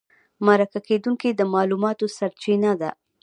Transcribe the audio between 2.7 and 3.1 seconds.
ده.